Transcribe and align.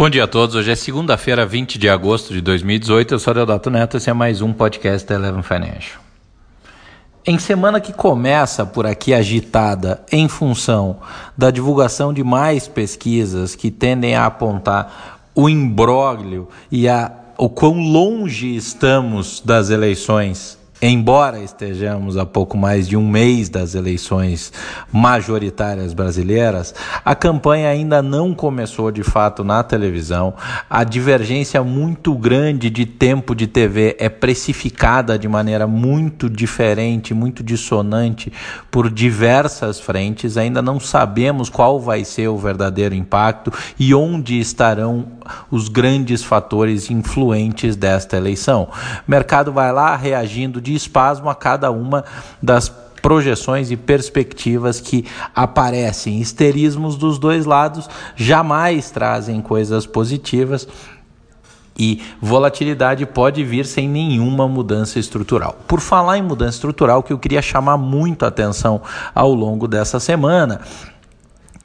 Bom 0.00 0.08
dia 0.08 0.24
a 0.24 0.26
todos. 0.26 0.56
Hoje 0.56 0.70
é 0.70 0.74
segunda-feira, 0.74 1.44
20 1.44 1.78
de 1.78 1.86
agosto 1.86 2.32
de 2.32 2.40
2018. 2.40 3.12
Eu 3.12 3.18
sou 3.18 3.34
Deodato 3.34 3.68
Neto. 3.68 3.98
Esse 3.98 4.08
é 4.08 4.14
mais 4.14 4.40
um 4.40 4.50
podcast 4.50 5.06
da 5.06 5.14
Eleven 5.14 5.42
Financial. 5.42 6.00
Em 7.26 7.38
semana 7.38 7.78
que 7.82 7.92
começa 7.92 8.64
por 8.64 8.86
aqui 8.86 9.12
agitada 9.12 10.02
em 10.10 10.26
função 10.26 11.00
da 11.36 11.50
divulgação 11.50 12.14
de 12.14 12.24
mais 12.24 12.66
pesquisas 12.66 13.54
que 13.54 13.70
tendem 13.70 14.14
a 14.14 14.24
apontar 14.24 15.20
o 15.34 15.50
imbróglio 15.50 16.48
e 16.72 16.88
a, 16.88 17.12
o 17.36 17.50
quão 17.50 17.78
longe 17.78 18.56
estamos 18.56 19.42
das 19.44 19.68
eleições 19.68 20.58
Embora 20.82 21.38
estejamos 21.40 22.16
a 22.16 22.24
pouco 22.24 22.56
mais 22.56 22.88
de 22.88 22.96
um 22.96 23.06
mês 23.06 23.50
das 23.50 23.74
eleições 23.74 24.50
majoritárias 24.90 25.92
brasileiras, 25.92 26.74
a 27.04 27.14
campanha 27.14 27.68
ainda 27.68 28.00
não 28.00 28.32
começou 28.32 28.90
de 28.90 29.02
fato 29.02 29.44
na 29.44 29.62
televisão. 29.62 30.32
A 30.70 30.82
divergência 30.82 31.62
muito 31.62 32.14
grande 32.14 32.70
de 32.70 32.86
tempo 32.86 33.34
de 33.34 33.46
TV 33.46 33.94
é 33.98 34.08
precificada 34.08 35.18
de 35.18 35.28
maneira 35.28 35.66
muito 35.66 36.30
diferente, 36.30 37.12
muito 37.12 37.42
dissonante 37.42 38.32
por 38.70 38.88
diversas 38.90 39.78
frentes. 39.78 40.38
Ainda 40.38 40.62
não 40.62 40.80
sabemos 40.80 41.50
qual 41.50 41.78
vai 41.78 42.06
ser 42.06 42.28
o 42.28 42.38
verdadeiro 42.38 42.94
impacto 42.94 43.52
e 43.78 43.94
onde 43.94 44.40
estarão 44.40 45.06
os 45.50 45.68
grandes 45.68 46.24
fatores 46.24 46.90
influentes 46.90 47.76
desta 47.76 48.16
eleição. 48.16 48.68
O 49.06 49.10
mercado 49.10 49.52
vai 49.52 49.70
lá 49.72 49.94
reagindo 49.94 50.58
de 50.58 50.69
de 50.70 50.76
espasmo 50.76 51.28
a 51.28 51.34
cada 51.34 51.70
uma 51.70 52.04
das 52.40 52.68
projeções 53.02 53.70
e 53.70 53.76
perspectivas 53.76 54.80
que 54.80 55.04
aparecem. 55.34 56.20
Histerismos 56.20 56.96
dos 56.96 57.18
dois 57.18 57.44
lados 57.44 57.88
jamais 58.14 58.90
trazem 58.90 59.40
coisas 59.40 59.86
positivas. 59.86 60.68
E 61.78 62.02
volatilidade 62.20 63.06
pode 63.06 63.42
vir 63.42 63.64
sem 63.64 63.88
nenhuma 63.88 64.46
mudança 64.46 64.98
estrutural. 64.98 65.56
Por 65.66 65.80
falar 65.80 66.18
em 66.18 66.22
mudança 66.22 66.56
estrutural, 66.56 67.02
que 67.02 67.12
eu 67.12 67.18
queria 67.18 67.40
chamar 67.40 67.78
muito 67.78 68.24
a 68.24 68.28
atenção 68.28 68.82
ao 69.14 69.32
longo 69.32 69.66
dessa 69.66 69.98
semana 69.98 70.60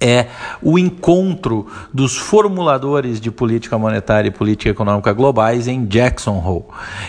é 0.00 0.26
o 0.62 0.78
encontro 0.78 1.66
dos 1.92 2.16
formuladores 2.16 3.20
de 3.20 3.30
política 3.30 3.78
monetária 3.78 4.28
e 4.28 4.32
política 4.32 4.70
econômica 4.70 5.12
globais 5.12 5.68
em 5.68 5.84
Jackson 5.84 6.42
Hole. 6.44 6.64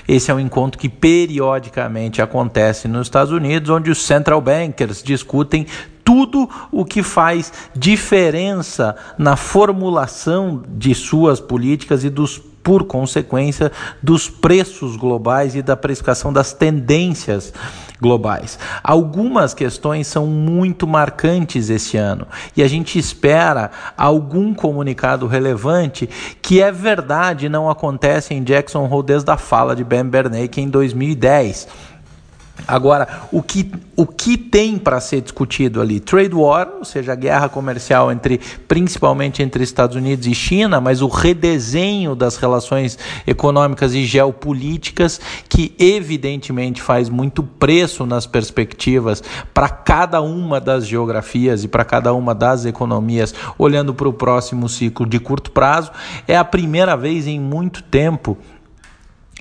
Esse 0.07 0.29
é 0.29 0.33
um 0.33 0.39
encontro 0.39 0.77
que 0.77 0.89
periodicamente 0.89 2.21
acontece 2.21 2.87
nos 2.87 3.07
Estados 3.07 3.31
Unidos, 3.31 3.69
onde 3.69 3.89
os 3.89 4.03
central 4.03 4.41
bankers 4.41 5.01
discutem 5.01 5.65
tudo 6.03 6.49
o 6.71 6.83
que 6.83 7.01
faz 7.01 7.53
diferença 7.73 8.95
na 9.17 9.37
formulação 9.37 10.61
de 10.67 10.93
suas 10.93 11.39
políticas 11.39 12.03
e 12.03 12.09
dos 12.09 12.50
por 12.63 12.83
consequência 12.83 13.71
dos 14.01 14.29
preços 14.29 14.95
globais 14.95 15.55
e 15.55 15.61
da 15.61 15.75
precificação 15.75 16.31
das 16.31 16.53
tendências 16.53 17.53
globais. 18.01 18.57
Algumas 18.83 19.53
questões 19.53 20.07
são 20.07 20.25
muito 20.25 20.87
marcantes 20.87 21.69
esse 21.69 21.97
ano 21.97 22.27
e 22.57 22.63
a 22.63 22.67
gente 22.67 22.97
espera 22.97 23.69
algum 23.95 24.53
comunicado 24.53 25.27
relevante 25.27 26.09
que 26.41 26.61
é 26.61 26.71
verdade 26.71 27.47
não 27.47 27.69
acontece 27.69 28.33
em 28.33 28.43
Jackson 28.43 28.87
Hole 28.89 29.05
desde 29.05 29.29
a 29.29 29.37
fala 29.37 29.75
de 29.75 29.83
Ben 29.83 30.03
Bernanke 30.03 30.59
em 30.59 30.67
2010 30.67 31.90
Agora, 32.67 33.07
o 33.31 33.41
que, 33.41 33.71
o 33.95 34.05
que 34.05 34.37
tem 34.37 34.77
para 34.77 34.99
ser 34.99 35.21
discutido 35.21 35.81
ali? 35.81 35.99
Trade 35.99 36.33
war, 36.33 36.69
ou 36.79 36.85
seja, 36.85 37.13
a 37.13 37.15
guerra 37.15 37.49
comercial 37.49 38.11
entre, 38.11 38.39
principalmente 38.67 39.41
entre 39.41 39.63
Estados 39.63 39.95
Unidos 39.95 40.27
e 40.27 40.33
China, 40.33 40.79
mas 40.79 41.01
o 41.01 41.07
redesenho 41.07 42.15
das 42.15 42.37
relações 42.37 42.97
econômicas 43.25 43.93
e 43.93 44.05
geopolíticas, 44.05 45.19
que 45.49 45.75
evidentemente 45.79 46.81
faz 46.81 47.09
muito 47.09 47.43
preço 47.43 48.05
nas 48.05 48.25
perspectivas 48.25 49.23
para 49.53 49.69
cada 49.69 50.21
uma 50.21 50.59
das 50.59 50.87
geografias 50.87 51.63
e 51.63 51.67
para 51.67 51.83
cada 51.83 52.13
uma 52.13 52.33
das 52.33 52.65
economias, 52.65 53.33
olhando 53.57 53.93
para 53.93 54.07
o 54.07 54.13
próximo 54.13 54.69
ciclo 54.69 55.05
de 55.05 55.19
curto 55.19 55.51
prazo. 55.51 55.91
É 56.27 56.37
a 56.37 56.43
primeira 56.43 56.95
vez 56.95 57.27
em 57.27 57.39
muito 57.39 57.83
tempo 57.83 58.37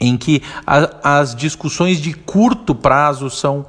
em 0.01 0.17
que 0.17 0.43
a, 0.67 1.21
as 1.21 1.35
discussões 1.35 2.01
de 2.01 2.13
curto 2.13 2.75
prazo 2.75 3.29
são 3.29 3.67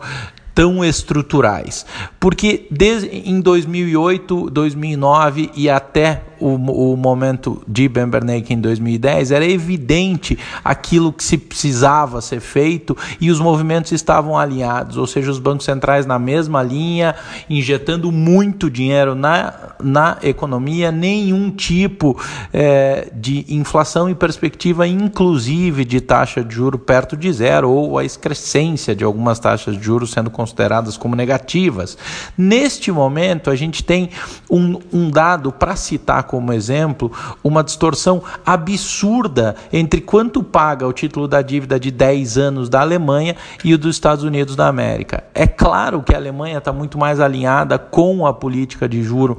tão 0.54 0.84
estruturais. 0.84 1.86
Porque 2.22 2.68
desde 2.70 3.08
em 3.08 3.42
2008, 3.42 4.52
2009 4.52 5.50
e 5.56 5.68
até 5.68 6.22
o, 6.42 6.56
o 6.94 6.98
momento 6.98 7.62
de 7.68 7.88
Ben 7.88 8.08
Bernanke 8.08 8.54
em 8.54 8.60
2010, 8.60 9.32
era 9.32 9.46
evidente 9.46 10.38
aquilo 10.64 11.14
que 11.14 11.24
se 11.24 11.38
precisava 11.38 12.20
ser 12.20 12.40
feito 12.40 12.98
e 13.20 13.30
os 13.30 13.40
movimentos 13.40 13.92
estavam 13.92 14.38
alinhados, 14.38 14.98
ou 14.98 15.06
seja, 15.06 15.32
os 15.32 15.40
bancos 15.40 15.66
centrais 15.66 16.06
na 16.06 16.18
mesma 16.18 16.64
linha, 16.64 17.16
injetando 17.50 18.12
muito 18.12 18.70
dinheiro 18.70 19.14
na, 19.16 19.54
na 19.80 20.18
economia, 20.24 20.92
nenhum 20.92 21.52
tipo 21.52 22.20
é, 22.52 23.10
de 23.14 23.46
inflação 23.50 24.10
e 24.10 24.16
perspectiva, 24.16 24.88
inclusive 24.88 25.86
de 25.86 26.02
taxa 26.02 26.44
de 26.44 26.56
juro 26.56 26.80
perto 26.80 27.16
de 27.16 27.32
zero 27.32 27.70
ou 27.70 27.98
a 27.98 28.04
excrescência 28.04 28.96
de 28.96 29.04
algumas 29.04 29.40
taxas 29.40 29.78
de 29.78 29.84
juros 29.84 30.12
sendo 30.12 30.30
consideradas 30.30 30.98
como 30.98 31.16
negativas. 31.16 31.98
Neste 32.38 32.92
momento, 32.92 33.50
a 33.50 33.56
gente 33.56 33.84
tem 33.84 34.10
um, 34.50 34.80
um 34.92 35.10
dado 35.10 35.52
para 35.52 35.76
citar 35.76 36.24
como 36.24 36.54
exemplo 36.54 37.12
uma 37.44 37.64
distorção 37.64 38.24
absurda 38.46 39.56
entre 39.72 40.02
quanto 40.02 40.44
paga 40.44 40.88
o 40.88 40.94
título 40.94 41.28
da 41.28 41.42
dívida 41.42 41.80
de 41.80 41.92
10 41.92 42.38
anos 42.38 42.70
da 42.70 42.82
Alemanha 42.82 43.36
e 43.64 43.74
o 43.74 43.78
dos 43.78 43.96
Estados 43.96 44.24
Unidos 44.24 44.56
da 44.56 44.68
América. 44.68 45.24
É 45.34 45.48
claro 45.48 46.02
que 46.02 46.14
a 46.14 46.18
Alemanha 46.18 46.58
está 46.58 46.72
muito 46.72 46.98
mais 46.98 47.20
alinhada 47.20 47.78
com 47.78 48.26
a 48.26 48.34
política 48.34 48.88
de 48.88 49.04
juro 49.04 49.38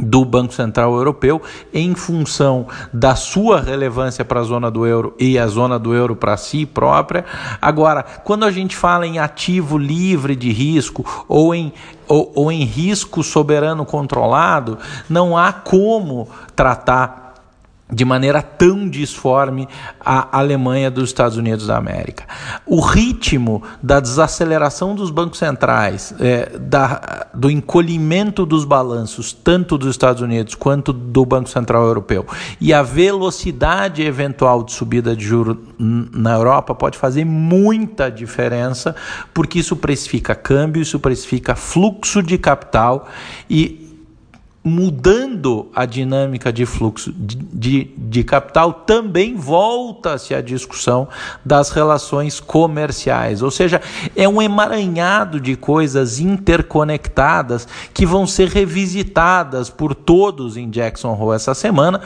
do 0.00 0.24
Banco 0.24 0.52
Central 0.52 0.94
Europeu 0.94 1.40
em 1.72 1.94
função 1.94 2.66
da 2.92 3.14
sua 3.14 3.60
relevância 3.60 4.24
para 4.24 4.40
a 4.40 4.44
zona 4.44 4.70
do 4.70 4.86
euro 4.86 5.14
e 5.18 5.38
a 5.38 5.46
zona 5.46 5.78
do 5.78 5.94
euro 5.94 6.16
para 6.16 6.36
si 6.36 6.66
própria. 6.66 7.24
Agora, 7.60 8.02
quando 8.02 8.44
a 8.44 8.50
gente 8.50 8.76
fala 8.76 9.06
em 9.06 9.18
ativo 9.18 9.78
livre 9.78 10.34
de 10.34 10.50
risco 10.50 11.04
ou 11.28 11.54
em, 11.54 11.72
ou, 12.08 12.32
ou 12.34 12.52
em 12.52 12.64
risco 12.64 13.22
soberano 13.22 13.84
controlado, 13.84 14.78
não 15.08 15.36
há 15.36 15.52
como 15.52 16.28
tratar 16.54 17.29
de 17.92 18.04
maneira 18.04 18.42
tão 18.42 18.88
disforme 18.88 19.68
a 19.98 20.38
Alemanha 20.38 20.90
dos 20.90 21.10
Estados 21.10 21.36
Unidos 21.36 21.66
da 21.66 21.76
América. 21.76 22.24
O 22.66 22.80
ritmo 22.80 23.62
da 23.82 24.00
desaceleração 24.00 24.94
dos 24.94 25.10
bancos 25.10 25.38
centrais, 25.38 26.14
é, 26.20 26.58
da, 26.58 27.26
do 27.34 27.50
encolhimento 27.50 28.46
dos 28.46 28.64
balanços, 28.64 29.32
tanto 29.32 29.76
dos 29.76 29.90
Estados 29.90 30.22
Unidos 30.22 30.54
quanto 30.54 30.92
do 30.92 31.24
Banco 31.24 31.48
Central 31.48 31.84
Europeu, 31.84 32.26
e 32.60 32.72
a 32.72 32.82
velocidade 32.82 34.02
eventual 34.02 34.62
de 34.62 34.72
subida 34.72 35.16
de 35.16 35.24
juros 35.24 35.56
na 35.78 36.34
Europa 36.34 36.74
pode 36.74 36.98
fazer 36.98 37.24
muita 37.24 38.10
diferença, 38.10 38.94
porque 39.34 39.58
isso 39.58 39.76
precifica 39.76 40.34
câmbio, 40.34 40.82
isso 40.82 40.98
precifica 40.98 41.54
fluxo 41.54 42.22
de 42.22 42.38
capital 42.38 43.08
e 43.48 43.89
mudando 44.62 45.70
a 45.74 45.86
dinâmica 45.86 46.52
de 46.52 46.66
fluxo 46.66 47.12
de, 47.14 47.90
de, 47.96 48.22
capital, 48.22 48.72
também 48.72 49.34
volta-se 49.34 50.34
a 50.34 50.42
discussão 50.42 51.08
das 51.42 51.70
relações 51.70 52.40
comerciais. 52.40 53.42
Ou 53.42 53.50
seja, 53.50 53.80
é 54.14 54.28
um 54.28 54.40
emaranhado 54.40 55.40
de 55.40 55.56
coisas 55.56 56.20
interconectadas 56.20 57.66
que 57.94 58.04
vão 58.04 58.26
ser 58.26 58.48
revisitadas 58.48 59.70
por 59.70 59.94
todos 59.94 60.58
em 60.58 60.68
Jackson 60.68 61.14
Hole 61.18 61.36
essa 61.36 61.54
semana. 61.54 62.02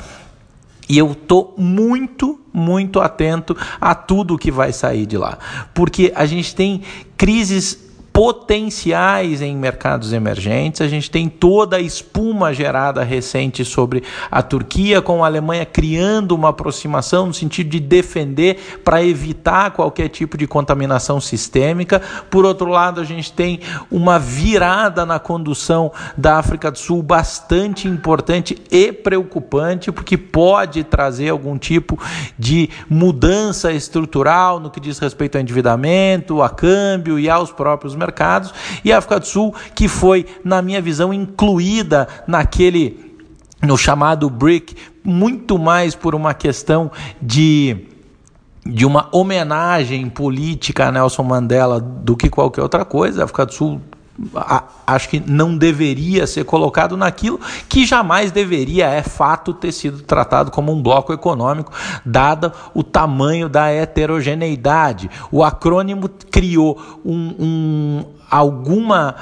E 0.89 0.99
eu 0.99 1.13
estou 1.13 1.55
muito, 1.57 2.39
muito 2.53 3.01
atento 3.01 3.57
a 3.81 3.95
tudo 3.95 4.39
que 4.39 4.51
vai 4.51 4.73
sair 4.73 5.07
de 5.07 5.17
lá. 5.17 5.39
Porque 5.73 6.13
a 6.15 6.27
gente 6.27 6.55
tem 6.55 6.83
crises 7.17 7.84
potenciais 8.15 9.43
em 9.43 9.57
mercados 9.57 10.13
emergentes. 10.13 10.81
A 10.81 10.87
gente 10.87 11.11
tem 11.11 11.29
toda 11.29 11.79
a 11.79 11.81
espuma 11.81 12.55
gerada 12.55 13.03
recente 13.03 13.65
sobre 13.65 14.05
a 14.31 14.41
Turquia, 14.41 15.03
com 15.03 15.25
a 15.25 15.27
Alemanha 15.27 15.67
criando 15.67 16.31
uma 16.31 16.51
aproximação 16.51 17.27
no 17.27 17.35
sentido 17.35 17.71
de 17.71 17.81
defender 17.81 18.79
para 18.85 19.03
evitar 19.03 19.73
qualquer 19.73 20.09
tipo 20.11 20.39
de 20.39 20.47
contaminação 20.47 21.21
sistêmica. 21.21 22.01
Por 22.31 22.45
outro 22.45 22.69
lado, 22.69 23.01
a 23.01 23.05
gente 23.05 23.33
tem 23.33 23.59
uma 23.91 24.17
virada 24.17 25.05
na 25.05 25.19
condução 25.19 25.91
da 26.17 26.39
África 26.39 26.71
do 26.71 26.79
Sul 26.79 27.03
bastante 27.03 27.89
importante 27.89 28.57
e 28.71 28.93
preocupante, 28.93 29.91
porque 29.91 30.17
pode 30.17 30.85
trazer 30.85 31.31
algum 31.31 31.59
tipo 31.59 31.99
de 32.39 32.71
mudança 32.89 33.73
estrutural 33.73 34.61
no 34.61 34.71
que 34.71 34.79
diz 34.79 35.01
respeito 35.01 35.35
ao 35.35 35.43
endividamento, 35.43 36.41
a 36.41 36.49
câmbio 36.49 37.19
e 37.19 37.29
aos 37.29 37.51
próprios 37.51 37.93
mercados 37.93 38.04
mercados, 38.05 38.53
e 38.85 38.93
a 38.93 38.99
África 38.99 39.19
do 39.19 39.27
Sul, 39.27 39.55
que 39.75 39.89
foi, 39.89 40.27
na 40.45 40.61
minha 40.61 40.81
visão, 40.81 41.13
incluída 41.13 42.07
naquele 42.27 43.15
no 43.63 43.79
chamado 43.79 44.29
BRIC, 44.29 44.77
muito 45.03 45.59
mais 45.59 45.95
por 45.95 46.15
uma 46.15 46.35
questão 46.35 46.91
de 47.21 47.89
de 48.67 48.87
uma 48.87 49.11
homenagem 49.13 50.09
política 50.09 50.89
a 50.89 50.93
Nelson 50.93 51.23
Mandela 51.23 51.79
do 51.79 52.17
que 52.17 52.31
qualquer 52.31 52.63
outra 52.63 52.83
coisa. 52.83 53.21
A 53.21 53.25
África 53.25 53.45
do 53.45 53.53
Sul 53.53 53.81
acho 54.87 55.09
que 55.09 55.21
não 55.21 55.57
deveria 55.57 56.27
ser 56.27 56.45
colocado 56.45 56.97
naquilo 56.97 57.41
que 57.69 57.85
jamais 57.85 58.31
deveria, 58.31 58.87
é 58.87 59.03
fato, 59.03 59.53
ter 59.53 59.73
sido 59.73 60.03
tratado 60.03 60.51
como 60.51 60.73
um 60.73 60.81
bloco 60.81 61.13
econômico, 61.13 61.73
dado 62.05 62.53
o 62.73 62.83
tamanho 62.83 63.49
da 63.49 63.69
heterogeneidade. 63.71 65.11
O 65.33 65.43
acrônimo 65.43 66.09
criou 66.31 67.01
um, 67.05 67.35
um 67.39 68.05
alguma, 68.35 69.15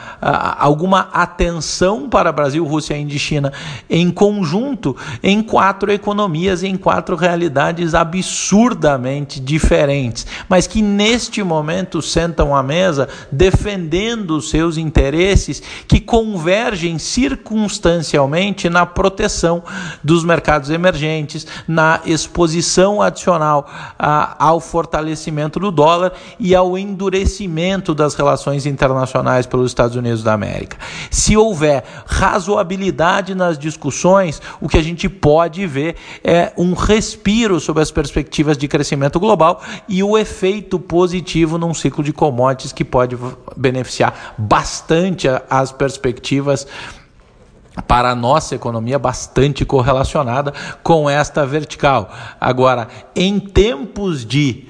alguma 0.59 1.11
atenção 1.13 2.09
para 2.09 2.33
Brasil, 2.33 2.65
Rússia, 2.65 2.97
Índia 2.97 3.17
e 3.17 3.19
China 3.19 3.53
em 3.91 4.11
conjunto 4.11 4.97
em 5.23 5.43
quatro 5.43 5.93
economias, 5.93 6.63
em 6.63 6.79
quatro 6.79 7.15
realidades 7.15 7.95
absurdamente 7.95 9.39
diferentes, 9.39 10.27
mas 10.49 10.67
que 10.67 10.81
neste 10.81 11.43
momento 11.43 12.01
sentam 12.01 12.57
à 12.57 12.63
mesa 12.63 13.07
defendendo 13.31 14.39
os 14.39 14.49
seus 14.49 14.79
interesses 14.79 15.63
que 15.87 16.01
convergem 16.01 16.99
circunstancialmente 16.99 18.71
na 18.71 18.87
proteção 18.87 19.63
dos 20.03 20.25
mercados 20.25 20.71
emergentes, 20.71 21.47
na 21.69 22.01
exposição 22.07 23.03
adicional 23.03 23.69
ao 23.99 24.59
fortalecimento 24.59 25.61
do 25.61 25.71
dólar 25.71 26.15
e 26.41 26.55
ao 26.55 26.79
endurecimento 26.79 27.95
das 27.95 28.15
relações 28.15 28.65
internacionais 28.65 29.02
internacionais 29.03 29.47
pelos 29.47 29.71
Estados 29.71 29.97
Unidos 29.97 30.23
da 30.23 30.33
América. 30.33 30.77
Se 31.11 31.37
houver 31.37 31.85
razoabilidade 32.07 33.35
nas 33.35 33.59
discussões, 33.59 34.41
o 34.61 34.69
que 34.69 34.79
a 34.79 34.83
gente 34.83 35.09
pode 35.09 35.67
ver 35.67 35.97
é 36.23 36.53
um 36.57 36.75
respiro 36.75 37.59
sobre 37.61 37.83
as 37.83 37.91
perspectivas 37.91 38.57
de 38.57 38.69
crescimento 38.69 39.19
global 39.19 39.61
e 39.89 40.03
o 40.03 40.17
efeito 40.17 40.79
positivo 40.79 41.59
num 41.59 41.75
ciclo 41.75 42.03
de 42.03 42.13
commodities 42.13 42.73
que 42.73 42.85
pode 42.85 43.17
beneficiar 43.57 44.35
bastante 44.39 45.29
as 45.51 45.73
perspectivas 45.73 46.67
para 47.89 48.11
a 48.11 48.15
nossa 48.15 48.55
economia 48.55 48.99
bastante 48.99 49.65
correlacionada 49.65 50.53
com 50.83 51.09
esta 51.09 51.47
vertical. 51.47 52.13
Agora, 52.39 52.87
em 53.17 53.41
tempos 53.41 54.27
de 54.27 54.67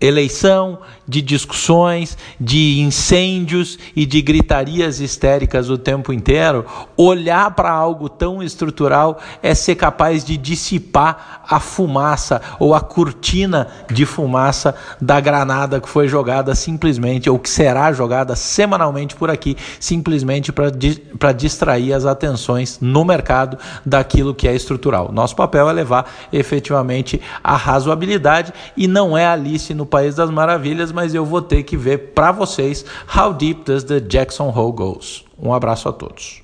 eleição, 0.00 0.78
de 1.06 1.20
discussões, 1.20 2.16
de 2.40 2.80
incêndios 2.80 3.78
e 3.94 4.06
de 4.06 4.22
gritarias 4.22 5.00
histéricas 5.00 5.68
o 5.68 5.76
tempo 5.76 6.12
inteiro, 6.12 6.64
olhar 6.96 7.50
para 7.50 7.70
algo 7.70 8.08
tão 8.08 8.42
estrutural 8.42 9.20
é 9.42 9.54
ser 9.54 9.74
capaz 9.74 10.24
de 10.24 10.36
dissipar 10.36 11.42
a 11.48 11.58
fumaça 11.58 12.40
ou 12.58 12.74
a 12.74 12.80
cortina 12.80 13.66
de 13.90 14.06
fumaça 14.06 14.74
da 15.00 15.20
granada 15.20 15.80
que 15.80 15.88
foi 15.88 16.08
jogada 16.08 16.54
simplesmente, 16.54 17.28
ou 17.28 17.38
que 17.38 17.50
será 17.50 17.92
jogada 17.92 18.36
semanalmente 18.36 19.16
por 19.16 19.30
aqui, 19.30 19.56
simplesmente 19.78 20.52
para 20.52 21.32
distrair 21.32 21.92
as 21.92 22.06
atenções 22.06 22.78
no 22.80 23.04
mercado 23.04 23.58
daquilo 23.84 24.34
que 24.34 24.46
é 24.48 24.54
estrutural. 24.54 25.10
Nosso 25.12 25.34
papel 25.34 25.68
é 25.68 25.72
levar 25.72 26.10
efetivamente 26.32 27.20
a 27.42 27.56
razoabilidade 27.56 28.52
e 28.76 28.86
não 28.86 29.18
é 29.18 29.26
Alice 29.26 29.74
no 29.74 29.86
País 29.90 30.14
das 30.14 30.30
Maravilhas, 30.30 30.92
mas 30.92 31.14
eu 31.14 31.24
vou 31.24 31.42
ter 31.42 31.62
que 31.64 31.76
ver 31.76 32.12
para 32.14 32.32
vocês 32.32 32.84
How 33.14 33.34
Deep 33.34 33.64
Does 33.64 33.84
the 33.84 34.00
Jackson 34.00 34.48
Hole 34.48 34.72
Goes. 34.72 35.24
Um 35.38 35.52
abraço 35.52 35.88
a 35.88 35.92
todos. 35.92 36.42